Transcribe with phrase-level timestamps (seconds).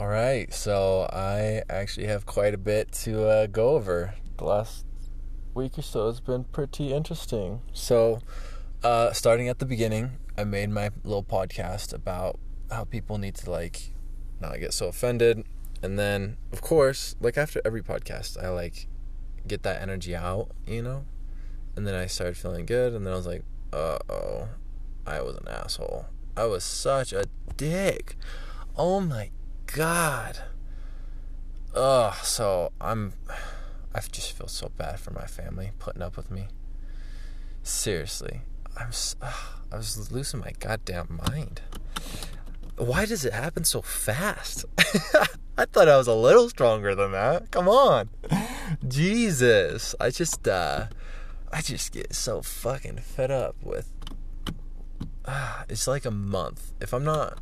[0.00, 0.74] Right so
[1.12, 2.96] I actually have quite bit
[3.56, 4.86] go last
[5.56, 5.78] week
[6.52, 8.00] breath interesting so
[9.18, 10.06] starting at the beginning
[10.40, 11.94] a made my love part podcast
[12.72, 13.76] happy پُلایِک
[14.40, 15.20] نا get so faint
[15.98, 16.22] then
[16.52, 18.76] of course like after every part case I like
[19.50, 20.42] get energy how
[29.72, 30.38] God.
[31.74, 33.14] Ugh, so I'm...
[33.94, 36.46] I just feel so bad for my family putting up with me.
[37.62, 38.40] Seriously.
[38.76, 41.60] I'm so, ugh, I was losing my goddamn mind.
[42.78, 44.64] Why does it happen so fast?
[45.58, 47.50] I thought I was a little stronger than that.
[47.50, 48.08] Come on.
[48.86, 49.94] Jesus.
[50.00, 50.86] I just, uh...
[51.54, 53.90] I just get so fucking fed up with...
[55.24, 56.72] Uh, it's like a month.
[56.80, 57.38] If I'm not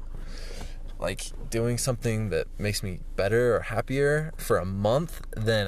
[1.02, 1.18] like
[1.50, 4.08] doing something that makes metre happier
[4.46, 5.66] for a month then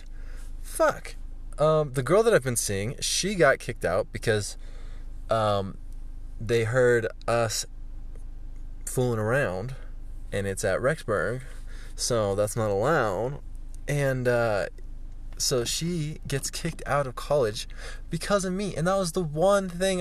[2.04, 4.44] further refine sing she got cake because
[6.48, 7.00] the her
[7.40, 7.54] us
[8.94, 9.68] phone round
[10.32, 11.36] and it is big
[12.08, 13.28] so that no wow
[13.92, 14.28] and
[15.42, 16.50] so she gets
[18.56, 19.98] mess the one thing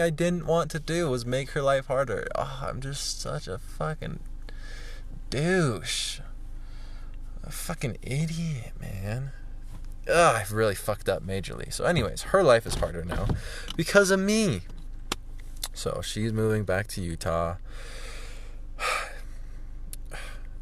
[15.73, 15.87] is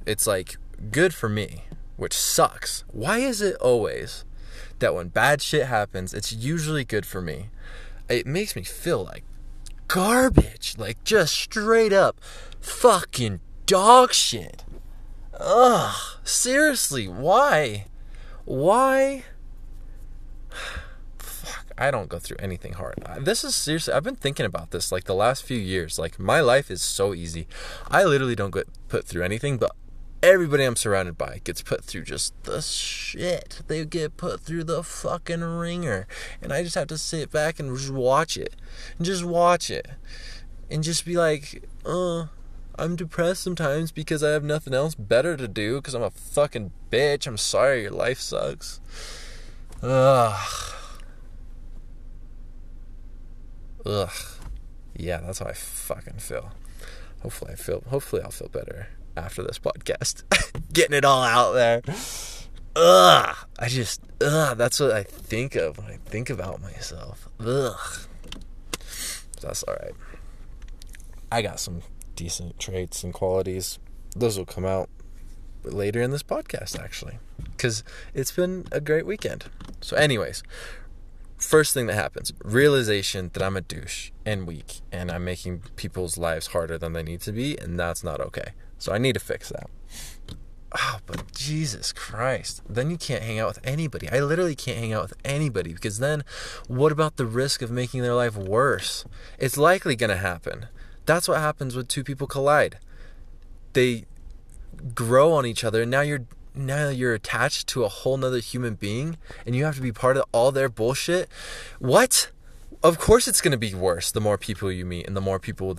[0.05, 0.47] it's like
[0.95, 1.47] good for me
[3.01, 4.23] why is is always
[4.79, 7.49] that when bad shit happens, it's usually good for me.
[8.07, 9.23] It makes me feel like
[9.87, 12.19] garbage, like just straight up
[12.59, 14.63] fucking dog shit.
[15.39, 17.85] Ugh, seriously, why?
[18.45, 19.23] Why?
[21.19, 22.95] Fuck, I don't go through anything hard.
[23.19, 25.97] This is seriously, I've been thinking about this like the last few years.
[25.97, 27.47] Like, my life is so easy.
[27.89, 29.71] I literally don't get put through anything, but
[30.21, 33.61] everybody I'm surrounded by gets put through just the shit.
[33.67, 36.07] They get put through the fucking ringer.
[36.41, 38.55] And I just have to sit back and just watch it.
[38.97, 39.87] And just watch it.
[40.69, 42.27] And just be like, uh,
[42.77, 46.71] I'm depressed sometimes because I have nothing else better to do because I'm a fucking
[46.91, 47.25] bitch.
[47.25, 48.79] I'm sorry your life sucks.
[49.81, 50.73] Ugh.
[53.85, 54.09] Ugh.
[54.97, 56.51] Yeah, that's how I fucking feel.
[57.23, 58.89] Hopefully I feel, hopefully I'll feel better.
[59.15, 60.23] This podcast
[60.77, 61.05] guest
[76.73, 79.43] actually we kind
[79.85, 80.43] so a was
[81.47, 83.95] first thing happen realization ترٛےٚ M a ٹیوٗش
[84.25, 84.39] add
[84.93, 87.27] weekend I am making people's life harder but
[88.29, 88.43] okay
[88.85, 89.11] جایسٹاتھی
[92.67, 92.83] بٔڈ
[93.23, 93.59] ہیٚگا with
[95.55, 96.21] anybody because then
[96.79, 98.91] what the risk of making you life worse
[99.43, 100.59] it like لی can happen
[101.07, 102.71] that what happen with you people ک lied
[104.97, 105.83] through on each other
[106.99, 111.09] you attach to whole nother human being and you had be for all their push
[111.89, 112.25] what's
[112.83, 115.73] of course worse the more فیوٗرفو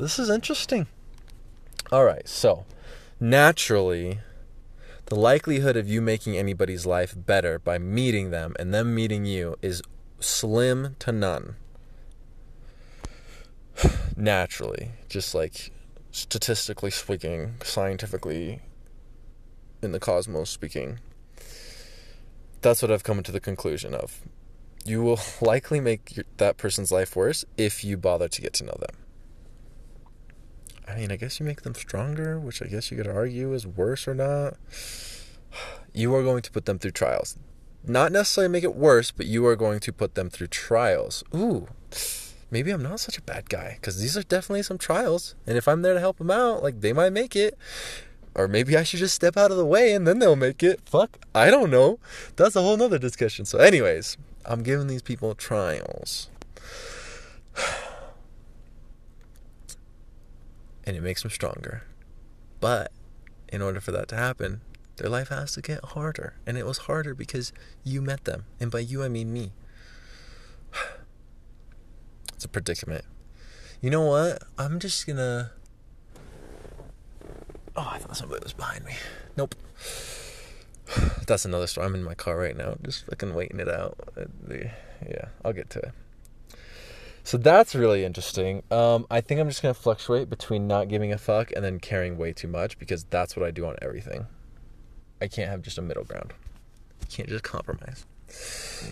[0.00, 0.82] this is interesting
[2.26, 2.54] so
[3.20, 4.12] naturally
[5.10, 8.74] the likely her if you making any بری is life better by marrying them and
[8.94, 9.80] marries
[10.38, 11.24] slim ton
[14.16, 15.70] naturally, just like
[16.10, 18.62] statistically speaking, scientifically,
[19.82, 20.98] in the cosmos speaking.
[22.62, 24.22] That's what I've come to the conclusion of.
[24.84, 28.76] You will likely make that person's life worse if you bother to get to know
[28.80, 28.96] them.
[30.88, 33.66] I mean, I guess you make them stronger, which I guess you could argue is
[33.66, 34.54] worse or not.
[35.94, 37.38] You are going to put them through trials.
[37.82, 41.24] Not necessarily make it worse, but you are going to put them through trials.
[41.34, 41.68] Ooh.
[42.52, 44.36] گر by for
[63.92, 64.56] that happen
[65.08, 65.32] life
[66.86, 67.50] together because
[67.84, 69.46] you met um be you mean me
[72.42, 72.48] so
[87.38, 88.60] that real interesting
[89.10, 93.04] I think fluctuate between no giving a fuck and then care what we much because
[93.12, 93.64] that what I didn't
[94.00, 95.60] everything hmm
[97.26, 97.78] just compromise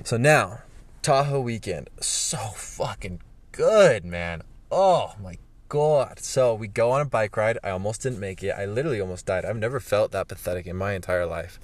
[0.08, 1.84] so نی we can
[2.30, 3.16] suck in
[3.56, 4.42] good, man.
[4.70, 6.18] Oh, my God.
[6.18, 7.58] So we go on a bike ride.
[7.62, 8.50] I almost didn't make it.
[8.56, 9.44] I literally almost died.
[9.44, 11.58] I've never felt that pathetic in my entire life.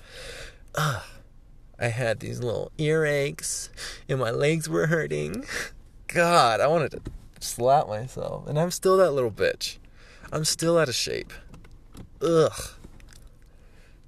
[0.74, 1.02] Uh,
[1.78, 3.68] I had these little earaches,
[4.08, 5.44] and my legs were hurting.
[6.08, 7.00] God, I wanted to
[7.40, 8.46] slap myself.
[8.46, 9.78] And I'm still that little bitch.
[10.32, 11.32] I'm still out of shape.
[12.22, 12.52] Ugh.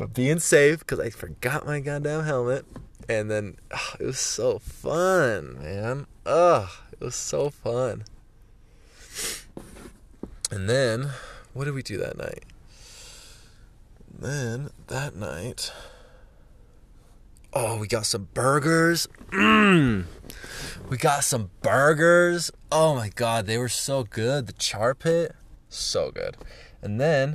[0.00, 0.64] وِکیاس
[18.34, 19.02] بٔرگرس
[20.90, 21.28] وِکیس
[21.64, 25.18] burgers I کا دیو so گارفے
[25.70, 27.34] so again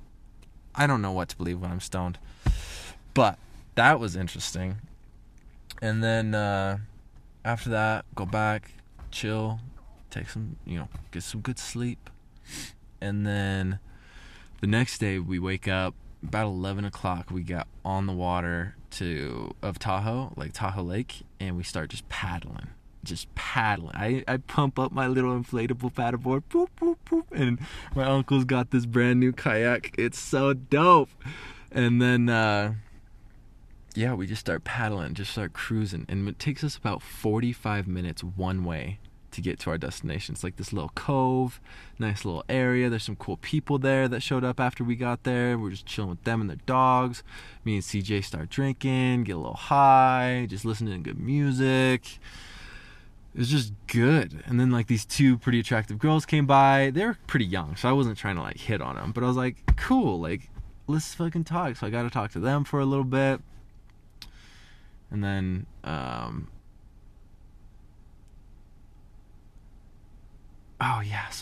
[0.79, 2.15] I ڈوٹ know what play ویمٕز don't
[3.17, 3.35] but
[3.77, 4.73] that was interesting
[5.83, 6.35] and then
[7.51, 8.61] after that go back
[9.11, 9.29] چھِ
[11.69, 12.03] sleep
[13.03, 13.73] and then
[14.61, 17.61] the next day wake eleven o'clock وٕکیا
[17.95, 21.09] on واریاہ تھاہو like تھاہو like
[21.39, 22.67] and we started فیٹ لن
[23.03, 23.95] just paddling.
[23.95, 27.59] I, I pump up my little inflatable paddleboard, boop, boop, boop, and
[27.95, 29.95] my uncle's got this brand new kayak.
[29.97, 31.09] It's so dope.
[31.71, 32.75] And then, uh,
[33.95, 36.05] yeah, we just start paddling, just start cruising.
[36.09, 38.99] And it takes us about 45 minutes one way
[39.31, 40.33] to get to our destination.
[40.33, 41.61] It's like this little cove,
[41.97, 42.89] nice little area.
[42.89, 45.57] There's some cool people there that showed up after we got there.
[45.57, 47.23] We're just chilling with them and their dogs.
[47.63, 52.19] Me and CJ start drinking, get a little high, just listening to good music.
[53.37, 54.87] چھانہِ like
[55.67, 56.29] ٹھاک سۄ گرٕ
[62.11, 63.41] ٹھاک ژٕ دَپو بے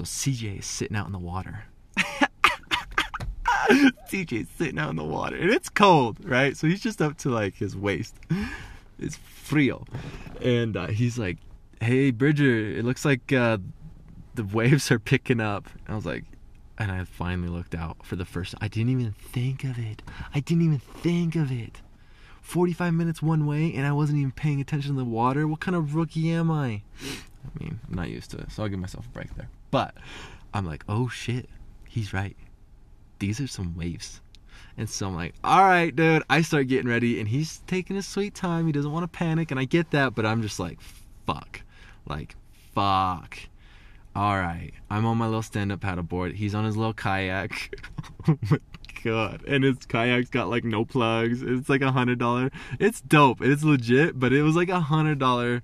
[0.10, 0.58] C جایہِ
[11.88, 12.83] ہے بٔڈ یہِ
[17.17, 17.62] فایِو
[22.91, 25.45] مِنٹٕس ووٚن وۄنۍ وۄز نہٕ یِم فینگ چھُس نہٕ واریاہ
[30.86, 31.39] او شے
[33.19, 33.38] تیٖز
[38.43, 39.67] آرام فین ہے کنہِ
[41.25, 41.51] پَک
[42.10, 42.36] like,
[42.74, 43.38] fuck.
[44.16, 46.34] All right, I'm on my little stand-up paddle board.
[46.34, 47.74] He's on his little kayak.
[48.28, 48.58] oh my
[49.04, 51.42] God, and his kayak's got like no plugs.
[51.44, 52.51] It's like a hundred dollar.
[52.80, 55.62] It's dope, it's legit, but it was like a hundred dollar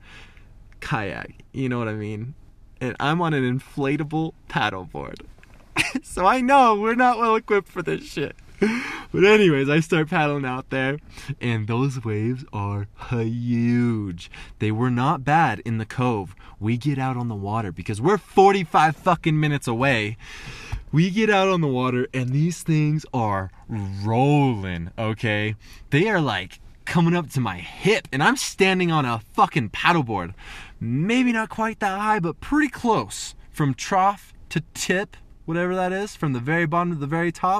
[0.79, 1.31] kayak.
[1.53, 2.35] You know what I mean?
[2.79, 5.21] And I'm on an inflatable paddle board.
[6.03, 8.35] so I know we're not well equipped for this shit.
[8.61, 8.67] My
[9.15, 9.95] hat
[28.11, 30.31] and I sitting on a فرو بوڈ
[30.81, 34.59] مے بِ خٲطرٕ close from trough to
[35.47, 37.59] what it is from the very bad the و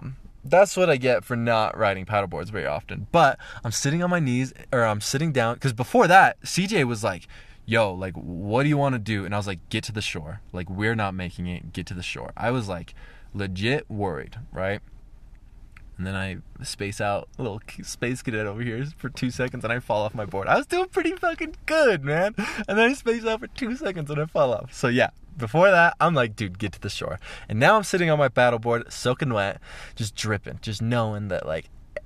[0.52, 1.36] that لَے get for
[1.80, 3.16] riding ferry boat is very after but
[3.64, 7.24] am سیرِنٛگ اَمے نیٖز آرام سیٖرینٛگ this before that سی جی I was like
[7.74, 11.60] you like where you want D اِنز I get tour like where نا making a
[11.78, 12.92] get tour I was like
[13.40, 14.82] let یٔرڈ right
[16.00, 19.90] yes آو long space create پٕٹرٛی safe
[20.32, 21.34] boat تہِ
[26.64, 27.20] get the shot
[27.52, 29.52] نٮ۪وٕ sailing آو ferry boat سُہ کٕنوے
[30.00, 31.66] ژےٚ چھُس new in the like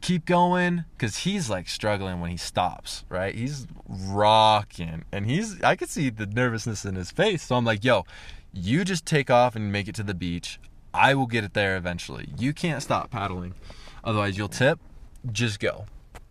[0.00, 3.14] keep کیٛا when because he is like struggle in one he started
[4.08, 5.54] walk can and his
[6.34, 8.00] nervousness اِنز face some like you
[8.68, 10.58] you just take off in make it اِچ
[11.04, 13.42] I would get retired eventually you can فیرو
[14.18, 15.78] otherwise youth safe just go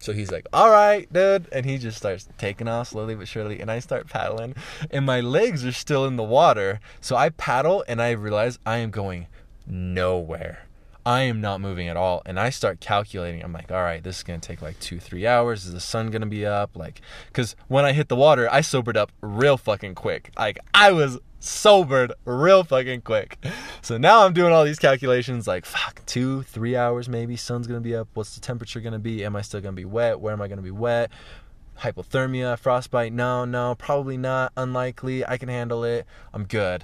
[0.05, 1.17] so he's like hard
[1.65, 4.53] he جسولی and آیٹاٹ فیروین
[4.89, 6.57] in my leg still in the war
[7.07, 9.23] so I پھیرو and I realize I am کووِنگ
[9.97, 10.53] no where
[11.09, 12.23] I am not moving
[14.01, 14.91] like
[15.83, 17.39] sun can be up like
[17.71, 18.47] one I hit داٹَر
[27.07, 29.35] may be sun can be am
[31.75, 36.01] I ٹومِیا فرٛاس پاے now now probably نا unlikely I can handle
[36.49, 36.77] کیُر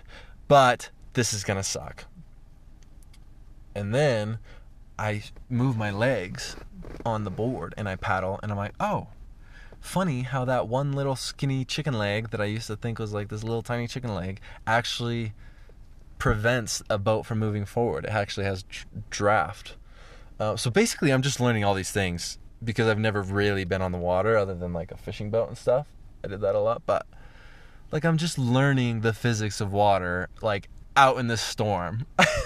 [0.50, 0.84] but
[1.18, 2.06] this is can اکھ
[3.76, 4.40] And then
[4.98, 6.56] I move my legs
[7.06, 9.08] on the board and I paddle, and I'm like, oh,
[9.82, 13.28] funny how that one little skinny chicken leg that I used to think was like
[13.28, 15.34] this little tiny chicken leg actually
[16.18, 18.06] prevents a boat from moving forward.
[18.06, 18.64] It actually has
[19.10, 19.76] draft.
[20.40, 23.92] Uh, so basically I'm just learning all these things because I've never really been on
[23.92, 25.88] the water other than like a fishing boat and stuff.
[26.24, 27.06] I did that a lot, but
[27.92, 32.08] like I'm just learning the physics of water like out in this storm.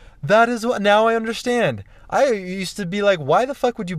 [0.29, 2.25] That is وَ now I understand I
[3.01, 3.91] like why the فَکُٹوٹ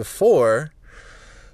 [0.10, 0.66] for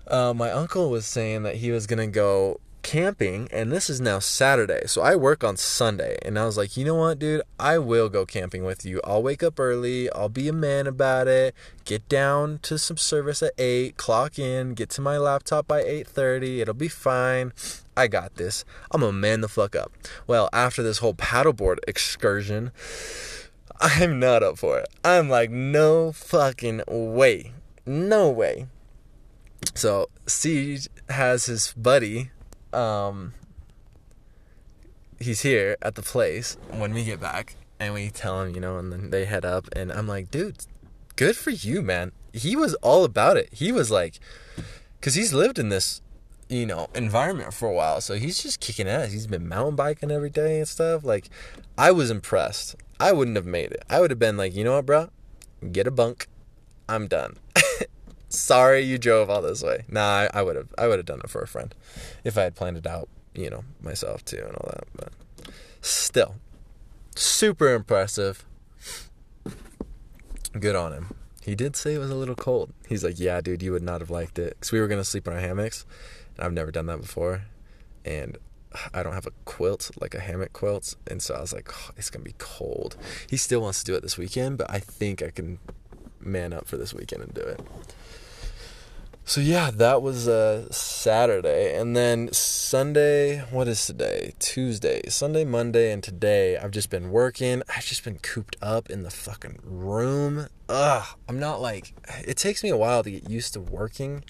[0.08, 4.00] Uh, my uncle was saying that he was going to go camping, and this is
[4.00, 7.42] now Saturday, so I work on Sunday, and I was like, you know what, dude,
[7.60, 9.02] I will go camping with you.
[9.04, 11.54] I'll wake up early, I'll be a man about it,
[11.84, 16.60] get down to some service at 8, clock in, get to my laptop by 8:30,
[16.60, 17.52] it'll be fine,
[17.98, 19.92] I got this, I'm a man the fuck up.
[20.26, 22.72] Well, after this whole paddleboard excursion,
[23.82, 24.88] I'm not up for it.
[25.04, 27.52] I'm like, no fucking way,
[27.86, 28.66] no way.
[29.82, 29.94] So
[30.40, 30.84] she's
[31.52, 32.16] is very
[35.46, 36.46] here at the place
[36.80, 37.46] when we get back
[37.82, 37.94] am
[39.12, 40.54] that up and am like did
[41.18, 42.08] کِر for you man
[42.44, 44.14] he was all bar he was like
[45.04, 45.88] کِز yes live ڈِن this
[46.54, 47.74] اِنو environment for
[48.08, 48.88] سوز kicking
[49.80, 50.36] bike like
[51.84, 52.58] I was in first
[53.04, 55.02] I would enough may I would been like یوٗن oh برا
[55.76, 56.20] گِر بنٛک
[56.88, 57.32] I am done
[58.34, 58.98] impressive
[59.54, 60.26] گِران صحیح نار
[74.10, 75.86] life تہٕ experience
[76.44, 77.34] and I don't have
[85.20, 87.96] اَتھ اَم ایٚکٕسٹل
[89.30, 91.76] So yeah, that was uh, Saturday.
[91.76, 94.34] And then Sunday, what is today?
[94.40, 95.02] Tuesday.
[95.10, 97.62] Sunday, Monday, and today, I've just been working.
[97.68, 100.48] I've just been cooped up in the fucking room.
[100.70, 101.92] I'm not like,
[102.26, 104.24] it takes me a while to get used to working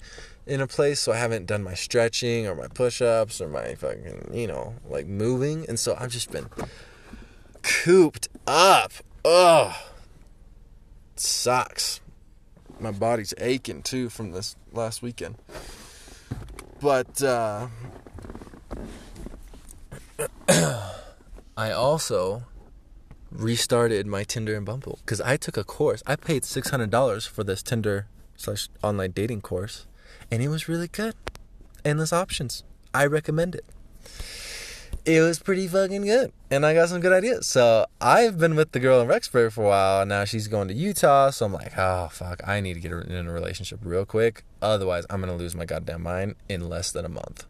[0.48, 4.80] in a place, so I haven't done my stretching or my push-ups or my fucking,
[4.84, 6.50] like moving, and so I've just been
[7.62, 8.94] cooped up.
[9.24, 9.70] It
[11.14, 11.94] sucks.
[12.80, 13.34] Back
[14.38, 16.84] this last week and
[21.62, 22.38] I also
[23.46, 25.18] restarted my um pumps
[25.78, 26.00] course
[26.52, 27.98] six hundred dollars for tender
[29.16, 29.72] tearing course
[30.30, 31.00] any was relict
[32.20, 33.54] optioned
[35.16, 36.32] it was pretty fucking good.
[36.50, 37.46] And I got some good ideas.
[37.46, 40.02] So I've been with the girl in Rexburg for a while.
[40.02, 41.30] And now she's going to Utah.
[41.30, 42.46] So I'm like, oh, fuck.
[42.46, 44.44] I need to get in a relationship real quick.
[44.60, 47.46] Otherwise, I'm going to lose my goddamn mind in less than a month.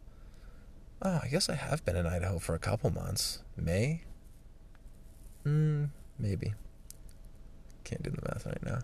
[1.01, 3.39] Oh, I guess I have been in Idaho for a couple months.
[3.57, 4.01] May?
[5.43, 5.85] Hmm,
[6.17, 6.53] maybe.
[7.85, 8.79] Can't do the math right now.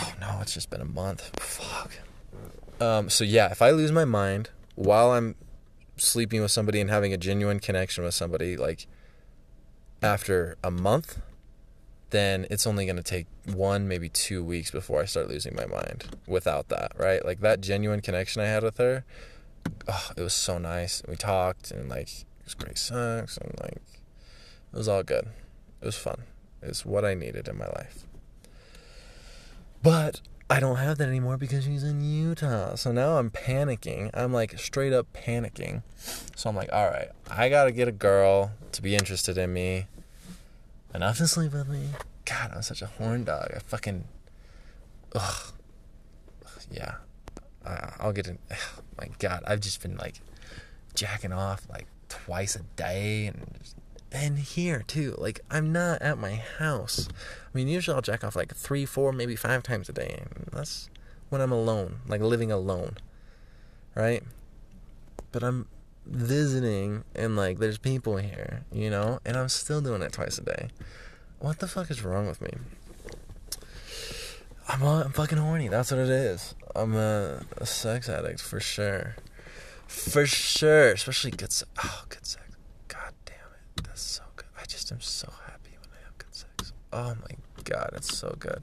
[0.00, 1.30] Oh, no, it's just been a month.
[1.40, 1.90] Fuck.
[2.80, 5.34] Um, so, yeah, if I lose my mind while I'm
[6.06, 8.78] sleepy ٲسۍ in having a genuine connection اوس سَمبری like
[10.12, 11.10] after a month
[12.12, 12.78] then it's on
[13.60, 14.74] one be through weeks
[15.46, 15.98] my mind
[16.32, 18.40] without that right like that gene connection
[30.52, 30.64] fan
[32.44, 34.58] a king um like
[35.24, 35.78] fan fucking
[36.40, 36.62] so ما
[37.50, 38.44] گَر گرو
[38.82, 40.10] be interested and
[43.70, 44.00] پَکن
[51.04, 51.38] کیٛاہ
[52.78, 53.56] like
[54.14, 56.98] and here ٹھیٖک like I am not at my house
[57.54, 62.50] we nick off like three four maybe five time it at am alone like living
[62.60, 62.88] alone
[63.96, 64.22] like
[83.84, 84.46] That's so good.
[84.60, 86.72] I just am so happy when I have good sex.
[86.92, 88.62] Oh my god, it's so good.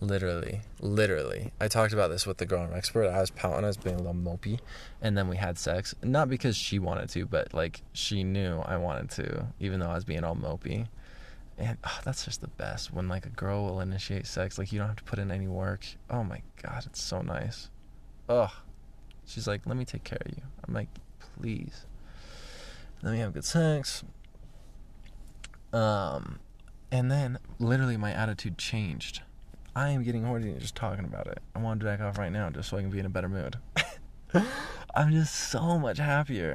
[0.00, 1.52] Literally, literally.
[1.60, 3.08] I talked about this with the grown expert.
[3.08, 4.58] I was pouting, I was being a little mopey,
[5.00, 5.94] and then we had sex.
[6.02, 9.94] Not because she wanted to, but like she knew I wanted to, even though I
[9.94, 10.88] was being all mopey.
[11.56, 12.92] And oh, that's just the best.
[12.92, 15.46] When like a girl will initiate sex, like you don't have to put in any
[15.46, 15.86] work.
[16.10, 17.70] Oh my god, it's so nice.
[18.28, 18.50] Ugh.
[19.26, 20.42] She's like, let me take care of you.
[20.66, 20.88] I'm like,
[21.38, 21.86] please.
[23.02, 24.02] Let me have good sex.
[25.74, 27.76] Changed
[29.74, 30.00] I am
[34.96, 36.52] I so much happier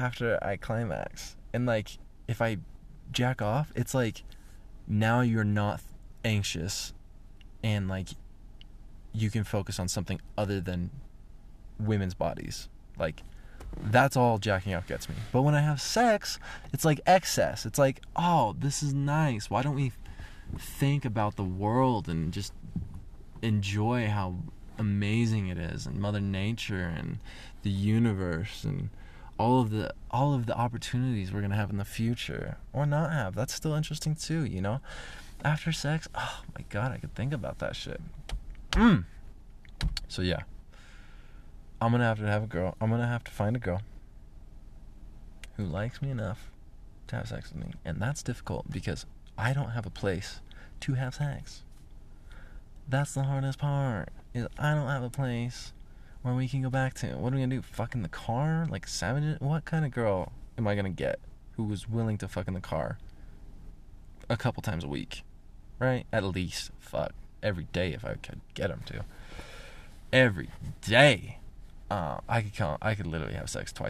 [0.00, 1.22] after I climax
[1.54, 1.86] in like
[2.30, 2.54] if I
[3.14, 4.20] jack off it's like
[4.88, 5.80] no you're not
[6.26, 6.92] anxious
[7.64, 8.08] and like
[9.22, 10.86] you can focus on something other then
[11.88, 12.66] women's parties
[13.00, 13.20] like
[13.92, 16.36] that all jack get me pen I have sex
[16.72, 19.90] it's like access it's like ah this is nice why don't you
[20.78, 22.52] think about the world and just
[23.46, 24.28] enjoy how
[24.82, 27.08] amazing it is in mother nature in
[27.62, 28.78] the یُنس in
[29.38, 29.70] of
[30.46, 32.44] the opportunities have the future
[41.82, 43.78] um have to have کِرو امن have to fine you
[45.72, 47.32] like max
[47.82, 50.40] and that difficult be don't have a place
[50.98, 51.62] ہیٚلس
[56.24, 57.04] ما وُکھ go back
[60.60, 61.00] like
[62.20, 62.88] to fucking خر
[70.36, 71.36] we
[71.90, 73.84] force one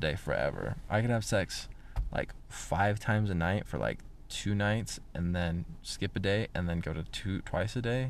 [0.00, 1.68] day for and have six
[2.12, 3.98] like five times a night for like
[4.34, 8.04] two nights and then skip day and then کِڈی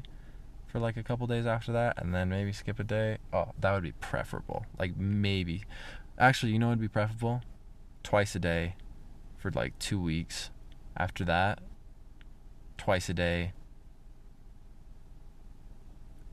[0.73, 3.91] for like Uppal day after that and then may back day ah the would be
[4.11, 4.97] prefer ball like
[5.47, 5.59] maybe
[6.17, 8.47] after you know would prefer balls odd
[9.43, 10.49] for like two weeks
[11.03, 11.57] after that
[12.85, 13.33] thrice a day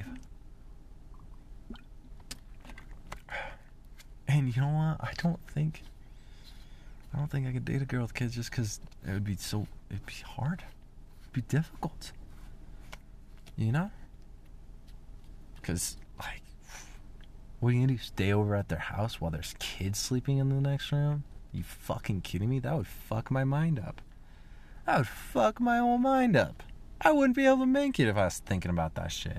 [0.07, 0.16] how
[4.29, 4.97] And you know what?
[5.09, 5.83] I don't think...
[7.15, 9.37] I don't think I could date a girl with kids just because it would be
[9.37, 9.67] so...
[9.91, 10.65] It'd be hard.
[11.23, 12.13] It'd be difficult.
[13.57, 13.91] You know?
[15.57, 16.43] Because, like...
[17.61, 18.01] What are you going to do?
[18.01, 21.25] Stay over at their house while there's kids sleeping in the next room?
[21.53, 22.59] You fucking kidding me?
[22.59, 24.01] That would fuck my mind up.
[24.85, 26.63] That would fuck my whole mind up.
[27.01, 29.39] I wouldn't be able to make it if I was thinking about that shit.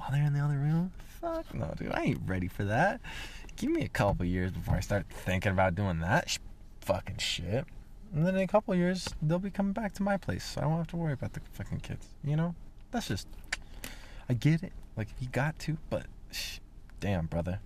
[0.00, 0.92] while they're in the other room?
[1.20, 1.92] Fuck no, dude.
[1.92, 3.00] I ain't ready for that.
[3.56, 6.38] Give me a couple years before I start thinking about doing that sh
[6.80, 7.66] fucking shit.
[8.14, 10.42] And then in a couple years, they'll be coming back to my place.
[10.42, 12.08] So I won't have to worry about the fucking kids.
[12.24, 12.54] You know?
[12.90, 13.28] That's just...
[14.28, 14.72] I get it.
[14.96, 15.76] Like, you got to.
[15.90, 16.58] But, sh
[16.98, 17.60] damn, brother.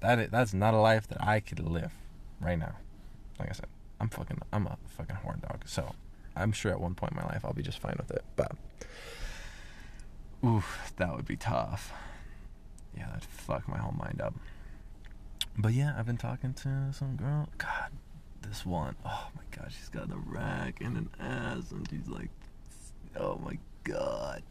[0.00, 1.92] That is, that's not a life that I could live
[2.40, 2.74] right now.
[3.40, 3.66] Like I said,
[3.98, 4.40] I'm fucking...
[4.52, 5.62] I'm a fucking horn dog.
[5.64, 5.94] So,
[6.36, 8.22] I'm sure at one point in my life, I'll be just fine with it.
[8.36, 8.52] But...
[10.44, 11.92] Oof, that would be tough.
[12.96, 14.34] Yeah, that'd fuck my whole mind up.
[15.56, 17.48] But yeah, I've been talking to some girl.
[17.58, 17.90] God,
[18.42, 18.94] this one.
[19.04, 22.30] Oh my god, she's got a rack and an ass, and she's like,
[23.16, 24.42] oh my god.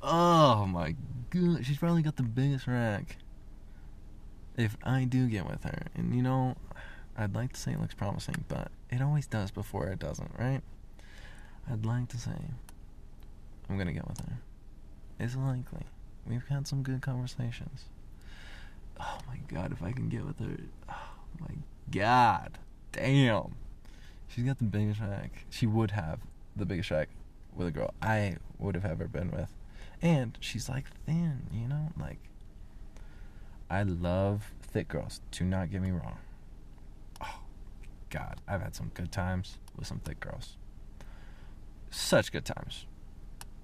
[0.00, 0.94] Oh my
[1.30, 3.16] god, she's probably got the biggest rack.
[4.56, 6.54] If I do get with her, and you know,
[7.18, 10.60] I'd like to say it looks promising, but it always does before it doesn't, right?
[11.68, 12.36] I'd like to say
[13.68, 14.38] I'm gonna get with her.
[15.18, 15.82] It's likely.
[16.26, 17.84] We've had some good conversations.
[18.98, 20.56] Oh my god, if I can get with her.
[20.88, 21.54] Oh my
[21.90, 22.58] god.
[22.92, 23.54] Damn.
[24.28, 25.46] She's got the biggest rack.
[25.50, 26.20] She would have
[26.56, 27.08] the biggest rack
[27.54, 29.52] with a girl I would have ever been with.
[30.02, 31.92] And she's like thin, you know?
[32.00, 32.18] Like,
[33.70, 35.20] I love thick girls.
[35.30, 36.18] Do not get me wrong.
[37.22, 37.40] Oh
[38.10, 40.56] god, I've had some good times with some thick girls.
[41.90, 42.86] Such good times.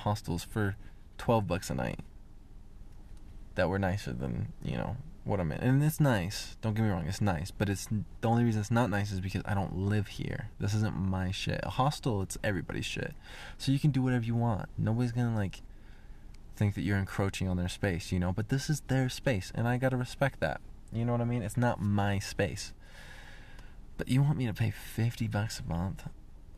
[0.05, 0.71] hostel for
[1.25, 1.71] two packs
[4.21, 4.83] نا
[5.25, 5.59] what I'm in.
[5.61, 6.57] And it's nice.
[6.61, 7.07] Don't get me wrong.
[7.07, 7.51] It's nice.
[7.51, 7.89] But it's
[8.21, 10.49] the only reason it's not nice is because I don't live here.
[10.59, 11.61] This isn't my shit.
[11.63, 13.15] A hostel, it's everybody's shit.
[13.59, 14.69] So you can do whatever you want.
[14.77, 15.63] Nobody's going to, like,
[16.57, 18.33] think that you're encroaching on their space, you know?
[18.33, 20.61] But this is their space, and I got to respect that.
[20.93, 21.43] You know what I mean?
[21.43, 22.73] It's not my space.
[23.97, 26.05] But you want me to pay $50 a month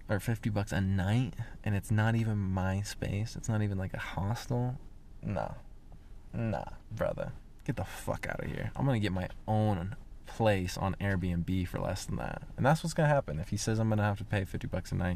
[0.08, 3.36] or $50 a night, and it's not even my space?
[3.36, 4.78] It's not even, like, a hostel?
[5.22, 5.52] Nah.
[6.32, 7.32] Nah, brother.
[7.64, 7.88] Fees
[14.50, 15.08] fifty bucks نا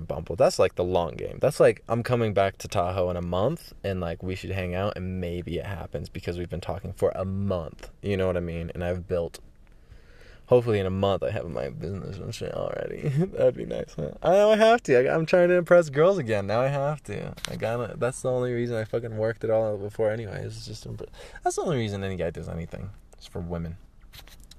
[0.06, 3.24] پَمپو تَس لَگہِ تہٕ long game تَس لَگہِ اَم coming back to how اَتھ
[3.84, 4.90] اِنایِک we shut hang how
[5.46, 9.40] maybe we been talking for اَتھ یہِ in half belt
[10.48, 13.10] Hopefully in a month I have my business and shit already.
[13.10, 13.94] That'd be nice.
[13.96, 14.12] Huh?
[14.24, 14.98] I know I have to.
[15.10, 16.48] I, I'm trying to impress girls again.
[16.48, 17.34] Now I have to.
[17.50, 20.42] I gotta, That's the only reason I fucking worked it all out before anyway.
[20.46, 21.12] It's just imp-
[21.44, 22.90] that's the only reason any guy does anything.
[23.18, 23.76] It's for women.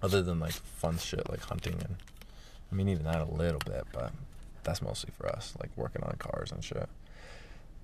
[0.03, 1.77] Other than like fun shit like hunting.
[1.83, 1.96] and
[2.70, 3.85] I mean even that a little bit.
[3.94, 4.12] But
[4.64, 5.55] that's mostly for us.
[5.59, 6.87] Like working on cars and shit.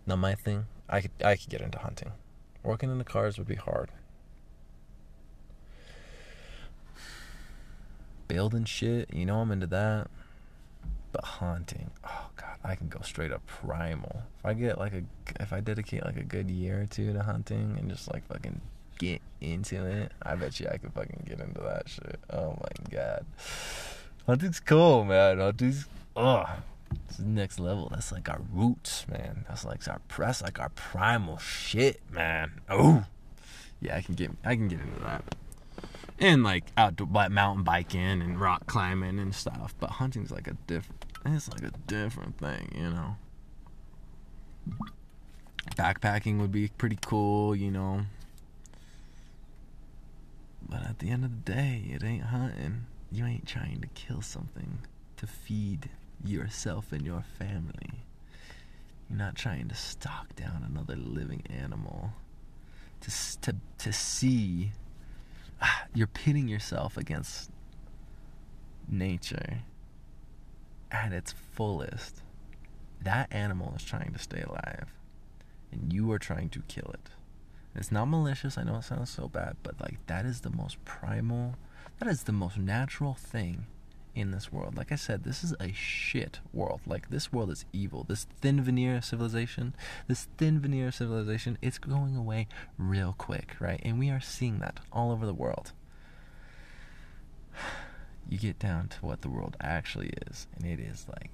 [0.06, 0.66] Now my thing.
[0.90, 2.12] I could, I could get into hunting.
[2.62, 3.88] Working in the cars would be hard.
[8.28, 9.12] building shit.
[9.12, 10.08] You know I'm into that.
[11.12, 11.90] But haunting.
[12.04, 14.22] Oh god, I can go straight up primal.
[14.38, 15.02] If I get like a,
[15.40, 18.60] if I dedicate like a good year or two to hunting and just like fucking
[18.98, 22.18] get into it, I bet you I can fucking get into that shit.
[22.30, 23.24] Oh my god,
[24.26, 25.38] hunting's cool, man.
[25.38, 26.46] Hunting's oh,
[27.08, 27.90] it's the next level.
[27.92, 29.44] That's like our roots, man.
[29.46, 32.60] That's like our press, like our primal shit, man.
[32.68, 33.04] Oh,
[33.80, 35.22] yeah, I can get, I can get into that.
[36.18, 40.46] and like out to like, mountain biking and rock climbing and stuff but hunting's like
[40.46, 43.16] a different it's like a different thing you know
[45.77, 48.03] backpacking would be pretty cool you know
[50.66, 54.20] but at the end of the day it ain't hunting you ain't trying to kill
[54.20, 54.79] something
[55.16, 55.88] to feed
[56.24, 58.03] yourself and your family
[59.09, 62.12] you're not trying to stalk down another living animal
[63.00, 64.72] to, to, to see
[65.94, 67.50] you feeling if against
[68.88, 69.46] nature
[70.90, 72.15] and it's forest
[73.06, 74.88] the animal trying city life
[75.73, 77.04] and you are trying to kill it
[77.79, 78.58] it normal nations
[79.85, 81.42] that is the most primal
[81.96, 83.58] that is the most natural thing
[84.17, 88.58] in this world like as this is earth world like this world is is then
[88.67, 89.69] we near civilization
[90.08, 92.44] this then we near civilization incoming why
[92.92, 95.67] real quick right and we are seeing that all over the world
[98.31, 101.33] you content what it is like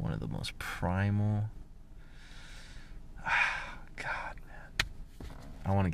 [0.00, 1.38] one most primal
[5.68, 5.90] one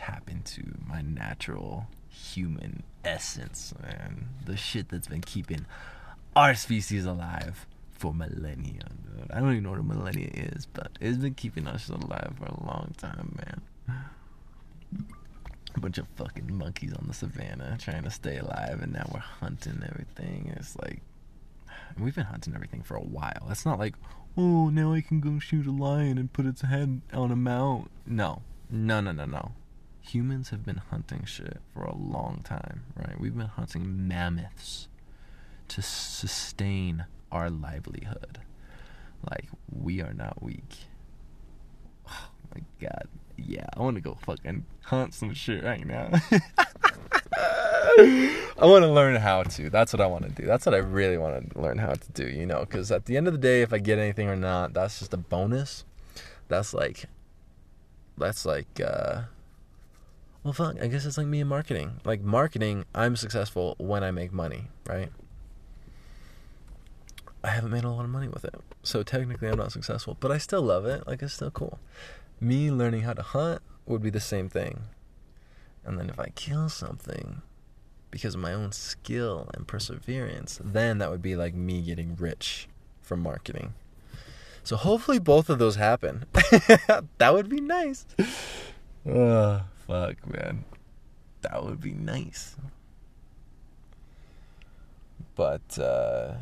[0.00, 0.34] high
[1.02, 1.78] natural
[2.36, 3.72] humans
[7.06, 7.66] life
[8.00, 8.90] fridge like
[21.98, 22.18] weed
[23.48, 23.96] ins نا like
[24.36, 27.90] oh, now I can go shoot a lion and put its head on a mount.
[28.06, 29.52] No, no, no, no, no.
[30.02, 33.18] Humans have been hunting shit for a long time, right?
[33.18, 34.88] We've been hunting mammoths
[35.68, 38.38] to sustain our livelihood.
[39.28, 40.74] Like, we are not weak.
[42.46, 43.08] Oh, my God.
[43.36, 46.10] Yeah, I want to go fucking hunt some shit right now.
[47.84, 48.92] Bonus
[49.58, 50.40] that like
[56.50, 57.04] that like
[62.04, 64.62] like successful when I make money
[69.58, 70.12] successful
[72.78, 72.92] or
[73.88, 74.76] would be the same thing
[76.78, 77.22] something
[78.14, 82.68] because of my own skill and perseverance, then that would be like me getting rich
[83.02, 83.74] from marketing.
[84.62, 86.24] So hopefully both of those happen.
[86.32, 88.06] that would be nice.
[89.04, 90.64] Oh, fuck, man.
[91.40, 92.54] That would be nice.
[95.34, 96.34] But, uh,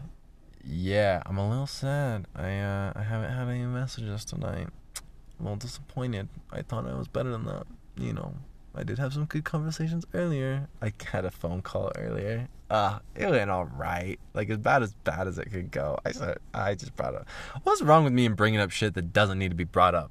[0.62, 2.26] yeah, I'm a little sad.
[2.36, 4.66] I, uh, I haven't had any messages tonight.
[4.96, 5.00] I'm
[5.40, 6.28] a little disappointed.
[6.52, 7.64] I thought I was better than that,
[7.96, 8.34] you know.
[8.74, 10.68] I did have some good conversations earlier.
[10.80, 12.48] I had a phone call earlier.
[12.70, 14.18] Uh, it went all right.
[14.32, 15.98] Like, as bad as bad as it could go.
[16.06, 17.28] I just, I just brought up.
[17.64, 20.10] What's wrong with me and bringing up shit that doesn't need to be brought up?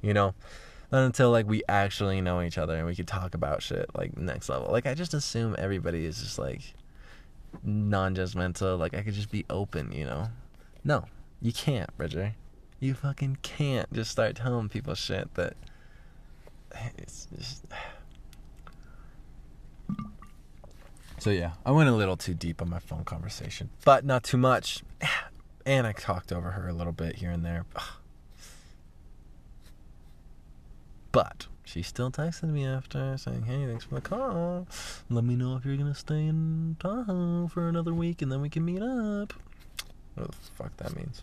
[0.00, 0.34] You know?
[0.90, 4.16] Not until, like, we actually know each other and we could talk about shit, like,
[4.16, 4.70] next level.
[4.70, 6.74] Like, I just assume everybody is just, like,
[7.62, 8.78] non-judgmental.
[8.78, 10.28] Like, I could just be open, you know?
[10.84, 11.04] No.
[11.40, 12.34] You can't, Bridger.
[12.80, 15.54] You fucking can't just start telling people shit that...
[16.98, 17.64] it's just
[21.18, 24.36] so yeah I went a little too deep on my phone conversation but not too
[24.36, 24.82] much
[25.66, 27.64] and I talked over her a little bit here and there
[31.12, 34.66] but she still texted me after saying hey thanks for the call
[35.10, 38.48] let me know if you're gonna stay in Tahoe for another week and then we
[38.48, 39.32] can meet up
[40.14, 41.22] what the fuck that means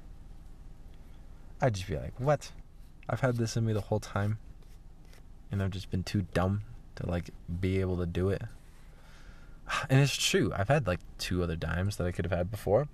[1.61, 2.51] I'd just be like, what?
[3.07, 4.39] I've had this in me the whole time.
[5.51, 6.61] And I've just been too dumb
[6.95, 8.41] to like be able to do it.
[9.89, 10.51] And it's true.
[10.55, 12.87] I've had like two other dimes that I could have had before.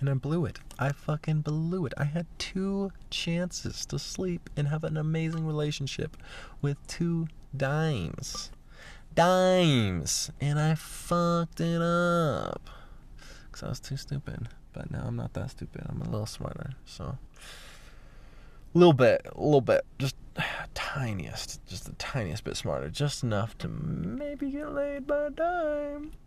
[0.00, 0.58] And I blew it.
[0.78, 1.92] I fucking blew it.
[1.98, 6.16] I had two chances to sleep and have an amazing relationship
[6.62, 8.50] with two dimes.
[9.14, 10.32] Dimes!
[10.40, 12.68] And I fucked it up.
[13.46, 14.48] Because I was too stupid.
[14.72, 15.82] But now I'm not that stupid.
[15.86, 16.70] I'm a little smarter.
[16.86, 17.18] So...
[18.74, 20.16] a little bit, a little bit, just
[20.74, 26.10] tiniest, just the tiniest bit smarter, just enough to maybe get laid by time.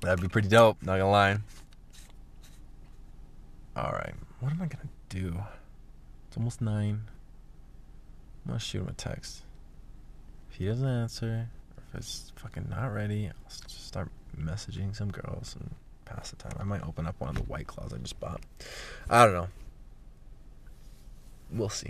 [0.00, 1.36] That'd be pretty dope, not gonna lie.
[3.76, 5.36] All right, what am I gonna do?
[6.28, 7.02] It's almost nine.
[8.44, 9.42] I'm gonna shoot him a text.
[10.50, 11.48] If he doesn't answer, or
[11.92, 14.08] if it's fucking not ready, I'll just start
[14.38, 15.72] messaging some girls and
[16.10, 18.38] open up پانِک أمِس پان
[19.22, 19.46] آرام
[21.56, 21.82] بوس